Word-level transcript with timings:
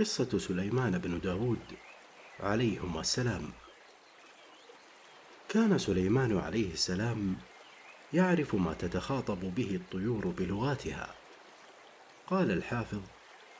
قصة 0.00 0.38
سليمان 0.38 0.98
بن 0.98 1.20
داود 1.20 1.76
عليهما 2.40 3.00
السلام 3.00 3.50
كان 5.48 5.78
سليمان 5.78 6.38
عليه 6.38 6.72
السلام 6.72 7.36
يعرف 8.12 8.54
ما 8.54 8.72
تتخاطب 8.74 9.54
به 9.54 9.74
الطيور 9.74 10.26
بلغاتها 10.26 11.14
قال 12.26 12.50
الحافظ 12.50 13.00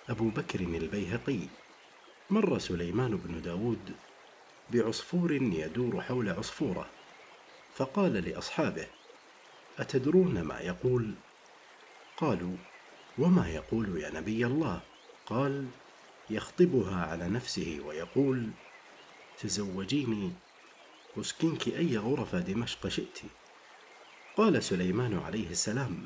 أبو 0.08 0.28
بكر 0.28 0.60
البيهقي 0.60 1.40
مر 2.30 2.58
سليمان 2.58 3.16
بن 3.16 3.42
داود 3.42 3.92
بعصفور 4.70 5.32
يدور 5.32 6.00
حول 6.00 6.28
عصفورة 6.28 6.86
فقال 7.74 8.12
لأصحابه 8.12 8.86
أتدرون 9.78 10.42
ما 10.42 10.60
يقول؟ 10.60 11.14
قالوا 12.16 12.56
وما 13.18 13.48
يقول 13.48 14.00
يا 14.00 14.10
نبي 14.10 14.46
الله؟ 14.46 14.80
قال 15.26 15.66
يخطبها 16.30 17.06
على 17.06 17.28
نفسه 17.28 17.80
ويقول 17.86 18.50
تزوجيني 19.38 20.32
أسكنك 21.20 21.68
أي 21.68 21.98
غرف 21.98 22.34
دمشق 22.36 22.88
شئت. 22.88 23.18
قال 24.36 24.62
سليمان 24.62 25.18
عليه 25.18 25.50
السلام 25.50 26.04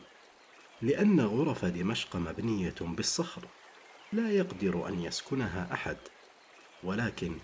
لأن 0.82 1.20
غرف 1.20 1.64
دمشق 1.64 2.16
مبنية 2.16 2.74
بالصخر 2.80 3.42
لا 4.12 4.30
يقدر 4.30 4.88
أن 4.88 5.00
يسكنها 5.00 5.68
أحد 5.72 5.96
ولكن 6.82 7.38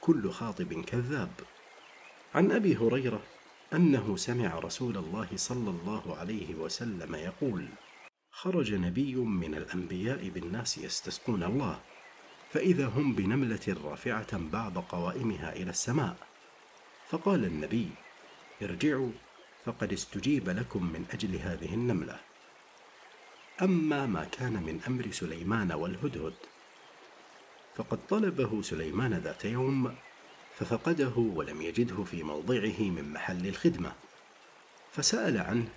كل 0.00 0.30
خاطب 0.30 0.84
كذاب. 0.84 1.32
عن 2.34 2.52
أبي 2.52 2.76
هريرة 2.76 3.22
أنه 3.72 4.16
سمع 4.16 4.58
رسول 4.58 4.96
الله 4.96 5.28
صلى 5.36 5.70
الله 5.70 6.16
عليه 6.16 6.54
وسلم 6.54 7.14
يقول 7.14 7.68
خرج 8.30 8.74
نبي 8.74 9.14
من 9.14 9.54
الأنبياء 9.54 10.28
بالناس 10.28 10.78
يستسقون 10.78 11.42
الله 11.42 11.80
فإذا 12.52 12.86
هم 12.86 13.12
بنملة 13.12 13.76
رافعة 13.84 14.38
بعض 14.38 14.78
قوائمها 14.78 15.52
إلى 15.52 15.70
السماء. 15.70 16.16
فقال 17.10 17.44
النبي 17.44 17.90
ارجعوا 18.62 19.10
فقد 19.64 19.92
استجيب 19.92 20.48
لكم 20.48 20.84
من 20.84 21.06
أجل 21.12 21.36
هذه 21.36 21.74
النملة. 21.74 22.18
أما 23.62 24.06
ما 24.06 24.24
كان 24.24 24.52
من 24.52 24.80
أمر 24.86 25.10
سليمان 25.10 25.72
والهدهد 25.72 26.34
فقد 27.76 27.98
طلبه 28.08 28.62
سليمان 28.62 29.14
ذات 29.14 29.44
يوم 29.44 29.94
ففقده 30.58 31.12
ولم 31.16 31.62
يجده 31.62 32.04
في 32.04 32.22
موضعه 32.22 32.80
من 32.80 33.12
محل 33.12 33.46
الخدمة. 33.46 33.92
فسأل 34.92 35.38
عنه 35.38 35.68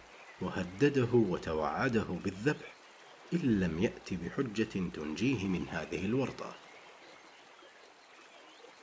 وهدده 0.42 1.10
وتوعده 1.14 2.06
بالذبح. 2.24 2.79
إن 3.34 3.60
لم 3.60 3.84
يأت 3.84 4.14
بحجة 4.14 4.90
تنجيه 4.94 5.48
من 5.48 5.68
هذه 5.70 6.06
الورطة. 6.06 6.56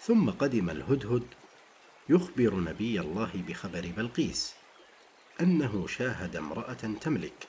ثم 0.00 0.30
قدم 0.30 0.70
الهدهد 0.70 1.26
يخبر 2.08 2.54
نبي 2.54 3.00
الله 3.00 3.30
بخبر 3.48 3.92
بلقيس 3.96 4.54
أنه 5.40 5.86
شاهد 5.86 6.36
امرأة 6.36 6.72
تملك 7.00 7.48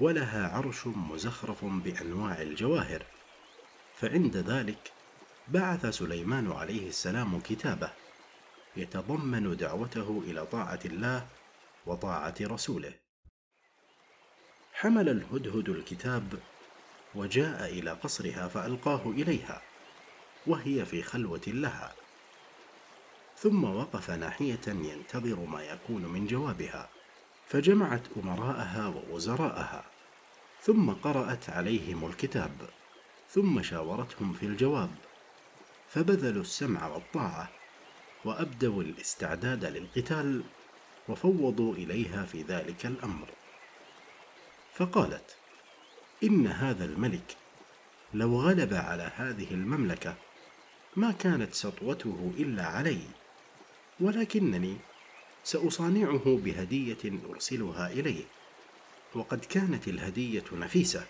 ولها 0.00 0.56
عرش 0.56 0.86
مزخرف 0.86 1.64
بأنواع 1.64 2.42
الجواهر. 2.42 3.06
فعند 3.96 4.36
ذلك 4.36 4.92
بعث 5.48 5.86
سليمان 5.86 6.52
عليه 6.52 6.88
السلام 6.88 7.40
كتابه 7.40 7.90
يتضمن 8.76 9.56
دعوته 9.56 10.22
إلى 10.26 10.46
طاعة 10.46 10.80
الله 10.84 11.26
وطاعة 11.86 12.34
رسوله. 12.40 13.03
حمل 14.74 15.08
الهدهد 15.08 15.68
الكتاب 15.68 16.38
وجاء 17.14 17.64
إلى 17.64 17.90
قصرها 17.90 18.48
فألقاه 18.48 19.02
إليها 19.06 19.62
وهي 20.46 20.84
في 20.84 21.02
خلوة 21.02 21.40
لها. 21.46 21.94
ثم 23.38 23.64
وقف 23.64 24.10
ناحية 24.10 24.60
ينتظر 24.66 25.40
ما 25.40 25.62
يكون 25.62 26.04
من 26.04 26.26
جوابها 26.26 26.88
فجمعت 27.48 28.02
أمراءها 28.16 28.86
ووزراءها 28.86 29.84
ثم 30.62 30.90
قرأت 30.90 31.50
عليهم 31.50 32.06
الكتاب 32.06 32.52
ثم 33.30 33.62
شاورتهم 33.62 34.32
في 34.32 34.46
الجواب 34.46 34.90
فبذلوا 35.88 36.42
السمع 36.42 36.86
والطاعة 36.86 37.48
وأبدوا 38.24 38.82
الاستعداد 38.82 39.64
للقتال 39.64 40.42
وفوضوا 41.08 41.74
إليها 41.74 42.24
في 42.24 42.42
ذلك 42.42 42.86
الأمر. 42.86 43.28
فقالت 44.74 45.36
إن 46.22 46.46
هذا 46.46 46.84
الملك 46.84 47.36
لو 48.14 48.40
غلب 48.40 48.74
على 48.74 49.12
هذه 49.16 49.50
المملكة 49.50 50.14
ما 50.96 51.12
كانت 51.12 51.54
سطوته 51.54 52.32
إلا 52.38 52.66
علي 52.66 53.00
ولكنني 54.00 54.76
سأصانعه 55.44 56.22
بهدية 56.26 57.20
أرسلها 57.30 57.90
إليه. 57.90 58.24
وقد 59.14 59.44
كانت 59.44 59.88
الهدية 59.88 60.44
نفيسة 60.52 61.06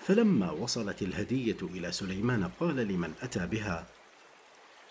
فلما 0.00 0.50
وصلت 0.50 1.02
الهدية 1.02 1.56
إلى 1.62 1.92
سليمان 1.92 2.50
قال 2.60 2.76
لمن 2.76 3.14
أتى 3.22 3.46
بها 3.46 3.86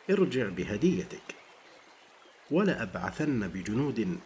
ارجع 0.09 0.49
بهديتك 0.49 1.35
ولأبعثن 2.51 3.47
بجنود 3.47 4.19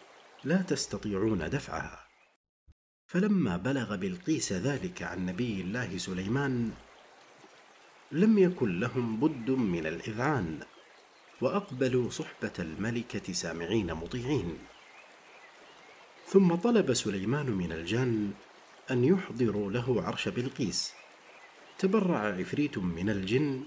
لا 0.44 0.62
تستطيعون 0.62 1.50
دفعها. 1.50 2.07
فلما 3.08 3.56
بلغ 3.56 3.96
بلقيس 3.96 4.52
ذلك 4.52 5.02
عن 5.02 5.26
نبي 5.26 5.60
الله 5.60 5.98
سليمان 5.98 6.70
لم 8.12 8.38
يكن 8.38 8.80
لهم 8.80 9.20
بد 9.20 9.50
من 9.50 9.86
الإذعان 9.86 10.60
وأقبلوا 11.40 12.10
صحبة 12.10 12.52
الملكة 12.58 13.32
سامعين 13.32 13.94
مطيعين. 13.94 14.58
ثم 16.26 16.54
طلب 16.54 16.94
سليمان 16.94 17.50
من 17.50 17.72
الجان 17.72 18.32
أن 18.90 19.04
يحضروا 19.04 19.70
له 19.70 20.02
عرش 20.02 20.28
بلقيس. 20.28 20.92
تبرع 21.78 22.18
عفريت 22.18 22.78
من 22.78 23.10
الجن 23.10 23.62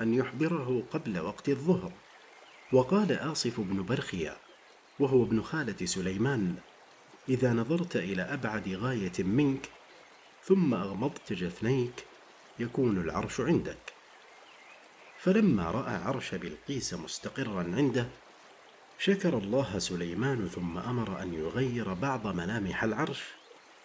أن 0.00 0.14
يحضره 0.14 0.82
قبل 0.90 1.18
وقت 1.18 1.48
الظهر. 1.48 1.92
وقال 2.72 3.12
آصف 3.12 3.60
بن 3.60 3.82
برخيا 3.82 4.36
وهو 5.00 5.24
ابن 5.24 5.42
خالة 5.42 5.86
سليمان 5.86 6.56
إذا 7.30 7.52
نظرت 7.52 7.96
إلى 7.96 8.22
أبعد 8.22 8.68
غاية 8.68 9.12
منك 9.18 9.68
ثم 10.44 10.74
أغمضت 10.74 11.32
جفنيك 11.32 12.04
يكون 12.58 13.00
العرش 13.00 13.40
عندك. 13.40 13.78
فلما 15.18 15.70
رأى 15.70 15.94
عرش 15.94 16.34
بلقيس 16.34 16.94
مستقرا 16.94 17.62
عنده 17.76 18.06
شكر 18.98 19.38
الله 19.38 19.78
سليمان 19.78 20.48
ثم 20.48 20.78
أمر 20.78 21.22
أن 21.22 21.34
يغير 21.34 21.94
بعض 21.94 22.26
ملامح 22.26 22.84
العرش 22.84 23.22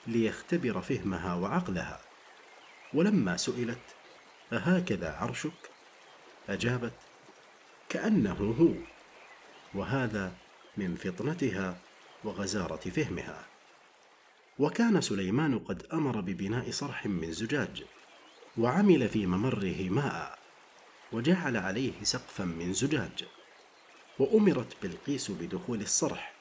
ليختبر 0.08 0.82
فهمها 0.82 1.36
وعقلها. 1.36 2.02
ولما 2.94 3.38
سئلت 3.38 3.96
أهكذا 4.54 5.12
عرشك؟ 5.12 5.70
أجابت 6.50 6.94
كأنه 7.90 8.56
هو 8.60 8.74
وهذا 9.80 10.34
من 10.78 10.96
فطنتها 10.96 11.78
وغزارة 12.26 12.90
فهمها. 12.90 13.46
وكان 14.60 15.02
سليمان 15.02 15.60
قد 15.60 15.86
أمر 15.94 16.22
ببناء 16.22 16.72
صرح 16.72 17.06
من 17.06 17.32
زجاج 17.32 17.84
وعمل 18.58 19.10
في 19.10 19.26
ممره 19.26 19.90
ماء 19.90 20.40
وجعل 21.12 21.58
عليه 21.58 22.04
سقفا 22.04 22.44
من 22.46 22.74
زجاج. 22.74 23.26
وأمرت 24.20 24.78
بلقيس 24.84 25.32
بدخول 25.32 25.82
الصرح 25.82 26.34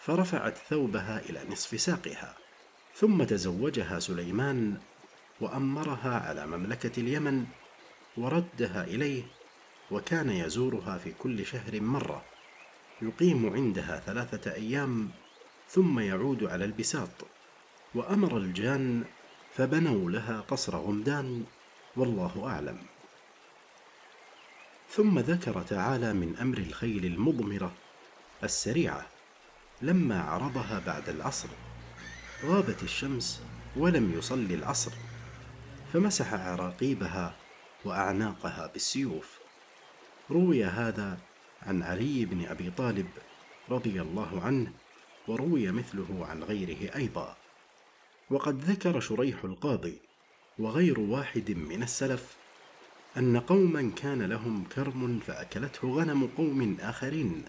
فرفعت 0.00 0.58
ثوبها 0.58 1.20
إلى 1.30 1.44
نصف 1.50 1.80
ساقها 1.80 2.36
ثم 2.94 3.24
تزوجها 3.24 3.98
سليمان 3.98 4.80
وأمرها 5.40 6.18
على 6.28 6.46
مملكة 6.46 7.00
اليمن 7.00 7.46
وردها 8.16 8.84
إليه 8.84 9.22
وكان 9.90 10.30
يزورها 10.30 10.98
في 10.98 11.12
كل 11.12 11.46
شهر 11.46 11.80
مرة. 11.80 12.24
يقيم 13.02 13.52
عندها 13.54 14.02
ثلاثة 14.06 14.54
أيام 14.54 15.10
ثم 15.68 16.00
يعود 16.00 16.44
على 16.44 16.64
البساط 16.64 17.08
وأمر 17.94 18.36
الجان 18.36 19.04
فبنوا 19.54 20.10
لها 20.10 20.40
قصر 20.40 20.76
غمدان 20.76 21.44
والله 21.96 22.42
أعلم. 22.46 22.78
ثم 24.90 25.18
ذكر 25.18 25.62
تعالى 25.62 26.12
من 26.12 26.36
أمر 26.36 26.58
الخيل 26.58 27.04
المضمرة 27.04 27.72
السريعة 28.44 29.06
لما 29.82 30.22
عرضها 30.22 30.82
بعد 30.86 31.08
العصر. 31.08 31.48
غابت 32.44 32.82
الشمس 32.82 33.42
ولم 33.76 34.18
يصل 34.18 34.46
العصر 34.50 34.92
فمسح 35.92 36.34
عراقيبها 36.34 37.34
وأعناقها 37.84 38.66
بالسيوف. 38.66 39.38
روي 40.30 40.64
هذا 40.64 41.18
عن 41.62 41.82
علي 41.82 42.24
بن 42.24 42.46
أبي 42.46 42.70
طالب 42.70 43.08
رضي 43.70 44.02
الله 44.02 44.40
عنه 44.44 44.72
وروي 45.28 45.72
مثله 45.72 46.26
عن 46.26 46.42
غيره 46.42 46.96
أيضا. 46.96 47.36
وقد 48.30 48.64
ذكر 48.64 49.00
شريح 49.00 49.44
القاضي 49.44 49.98
وغير 50.58 51.00
واحد 51.00 51.50
من 51.50 51.82
السلف 51.82 52.36
أن 53.16 53.40
قوما 53.40 53.92
كان 53.96 54.22
لهم 54.22 54.64
كرم 54.64 55.20
فأكلته 55.26 55.88
غنم 55.88 56.26
قوم 56.36 56.76
آخرين 56.80 57.44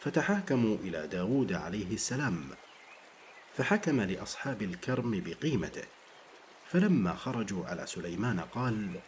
فتحاكموا 0.00 0.76
إلى 0.76 1.06
داود 1.06 1.52
عليه 1.52 1.94
السلام 1.94 2.44
فحكم 3.56 4.00
لأصحاب 4.00 4.62
الكرم 4.62 5.22
بقيمته. 5.26 5.84
فلما 6.70 7.14
خرجوا 7.14 7.66
على 7.66 7.86
سليمان 7.86 8.40
قال 8.40 9.00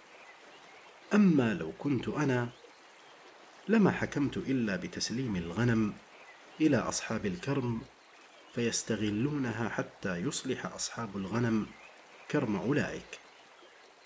أما 1.14 1.54
لو 1.54 1.72
كنت 1.78 2.08
أنا 2.08 2.48
لما 3.68 3.90
حكمت 3.90 4.36
إلا 4.36 4.76
بتسليم 4.76 5.36
الغنم 5.36 5.94
إلى 6.60 6.76
أصحاب 6.76 7.26
الكرم 7.26 7.80
فيستغلونها 8.54 9.68
حتى 9.68 10.16
يصلح 10.16 10.66
أصحاب 10.66 11.16
الغنم 11.16 11.66
كرم 12.30 12.56
أولئك 12.56 13.18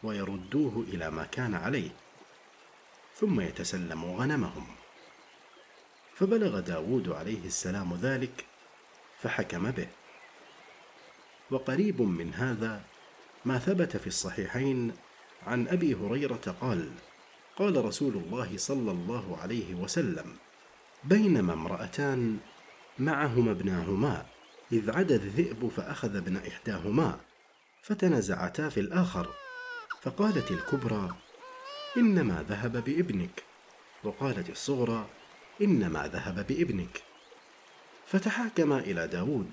ويردوه 0.02 0.84
إلى 0.88 1.10
ما 1.10 1.24
كان 1.24 1.54
عليه 1.54 1.90
ثم 3.14 3.40
يتسلموا 3.40 4.18
غنمهم. 4.18 4.66
فبلغ 6.14 6.60
داود 6.60 7.08
عليه 7.08 7.46
السلام 7.46 7.94
ذلك 7.94 8.44
فحكم 9.22 9.70
به. 9.70 9.88
وقريب 11.50 12.02
من 12.02 12.34
هذا 12.34 12.82
ما 13.44 13.58
ثبت 13.58 13.96
في 13.96 14.06
الصحيحين 14.06 14.92
عن 15.46 15.68
أبي 15.68 15.94
هريرة 15.94 16.56
قال 16.60 16.90
قال 17.56 17.84
رسول 17.84 18.14
الله 18.16 18.56
صلى 18.56 18.90
الله 18.90 19.38
عليه 19.42 19.74
وسلم 19.74 20.36
بينما 21.04 21.52
امرأتان 21.52 22.38
معهما 22.98 23.50
ابناهما 23.50 24.26
إذ 24.72 24.90
عدا 24.90 25.14
الذئب 25.14 25.68
فأخذ 25.68 26.16
ابن 26.16 26.36
إحداهما 26.36 27.20
فتنزعتا 27.82 28.68
في 28.68 28.80
الآخر 28.80 29.28
فقالت 30.02 30.50
الكبرى 30.50 31.16
إنما 31.96 32.44
ذهب 32.48 32.84
بابنك 32.84 33.42
وقالت 34.04 34.50
الصغرى 34.50 35.06
إنما 35.62 36.08
ذهب 36.08 36.46
بابنك. 36.46 37.02
فتحاكما 38.06 38.78
إلى 38.78 39.08
داود 39.08 39.50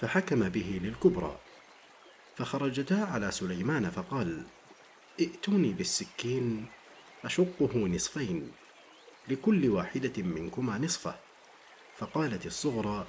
فحكم 0.00 0.48
به 0.48 0.80
للكبرى 0.82 1.38
فخرجتا 2.36 2.94
على 2.94 3.30
سليمان 3.30 3.90
فقال 3.90 4.42
ائتوني 5.20 5.72
بالسكين 5.72 6.66
أشقه 7.24 7.76
نصفين 7.76 8.52
لكل 9.28 9.68
واحدة 9.68 10.22
منكما 10.22 10.78
نصفة. 10.78 11.14
فقالت 11.96 12.46
الصغرى 12.46 13.06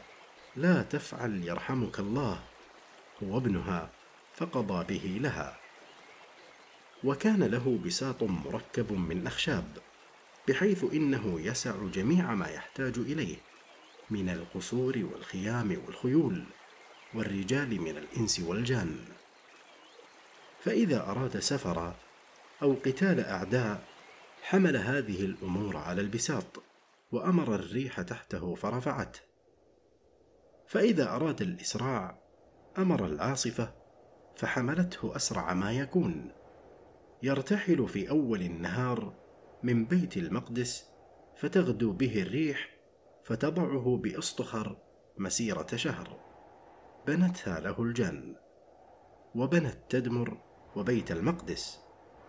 لا 0.56 0.83
تفعل 0.83 1.44
يرحمك 1.44 2.00
الله. 2.00 2.44
هو 3.24 3.38
ابنها 3.38 3.89
فقضى 4.36 4.95
به 4.95 5.19
لها. 5.21 5.57
وكان 7.04 7.44
له 7.44 7.80
بساط 7.86 8.24
مركب 8.24 8.92
من 8.94 9.27
أخشاب 9.27 9.77
بحيث 10.48 10.83
إنه 10.94 11.42
يسع 11.42 11.75
جميع 11.94 12.33
ما 12.33 12.48
يحتاج 12.48 12.98
إليه 12.98 13.36
من 14.10 14.30
القصور 14.30 15.10
والخيام 15.12 15.81
والخيول 15.86 16.44
والرجال 17.13 17.81
من 17.81 17.98
الإنس 17.98 18.39
والجان. 18.39 19.00
فإذا 20.63 21.01
أراد 21.10 21.39
سفرا 21.39 21.95
أو 22.62 22.74
قتال 22.74 23.19
أعداء 23.19 23.93
حمل 24.45 24.78
هذه 24.78 25.25
الأمور 25.25 25.78
على 25.78 26.01
البساط 26.01 26.63
وأمر 27.12 27.56
الريح 27.56 28.01
تحته 28.01 28.56
فرفعته. 28.56 29.19
فإذا 30.68 31.16
أراد 31.16 31.42
الإسراع 31.42 32.19
أمر 32.78 33.06
العاصفة 33.06 33.74
فحملته 34.36 35.16
أسرع 35.16 35.54
ما 35.54 35.72
يكون. 35.72 36.31
يرتحل 37.24 37.88
في 37.88 38.10
أول 38.10 38.42
النهار 38.42 39.13
من 39.63 39.86
بيت 39.86 40.18
المقدس 40.18 40.86
فتغدو 41.36 41.92
به 41.92 42.22
الريح 42.22 42.69
فتضعه 43.24 44.00
باصطخر 44.04 44.78
مسيرة 45.18 45.68
شهر. 45.75 46.19
بنتها 47.07 47.60
له 47.60 47.84
الجن 47.84 48.36
وبنت 49.36 49.78
تدمر 49.89 50.38
وبيت 50.75 51.12
المقدس 51.12 51.80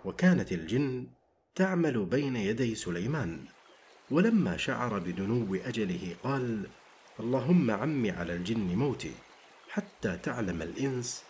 وكانت 0.05 0.53
الجن 0.53 1.11
تعمل 1.55 2.05
بين 2.05 2.37
يدي 2.37 2.75
سليمان. 2.75 3.45
ولما 4.11 4.57
شعر 4.57 4.99
بدنو 4.99 5.55
أجله 5.55 6.17
قال 6.25 6.67
اللهم 7.21 7.71
عم 7.71 8.11
على 8.11 8.33
الجن 8.33 8.77
موتي 8.77 9.13
حتى 9.71 10.17
تعلم 10.17 10.63
الإنس 10.63 11.23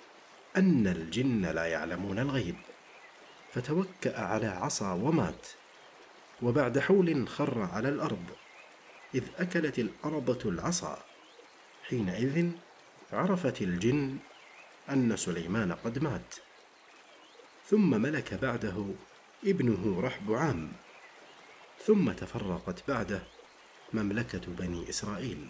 أن 0.56 0.86
الجن 0.86 1.46
لا 1.46 1.64
يعلمون 1.64 2.18
الغيب. 2.18 2.56
فتوكأ 3.52 4.20
على 4.20 4.46
عصا 4.46 4.92
ومات 4.92 5.46
وبعد 6.42 6.78
حول 6.78 7.28
خر 7.28 7.62
على 7.62 7.88
الأرض 7.88 8.26
إذ 9.14 9.24
أكلت 9.38 9.78
الأرضة 9.78 10.50
العصا. 10.50 10.98
حينئذ 11.88 12.50
عرفت 13.12 13.62
الجن 13.62 14.16
أن 14.90 15.16
سليمان 15.16 15.72
قد 15.72 15.98
مات. 15.98 16.34
ثم 17.66 17.90
ملك 18.02 18.34
بعده 18.34 18.86
ابنه 19.46 20.00
رحب 20.00 20.32
عام 20.32 20.72
ثم 21.86 22.12
تفرقت 22.12 22.88
بعده 22.88 23.22
مملكة 23.92 24.40
بني 24.58 24.88
إسرائيل. 24.88 25.48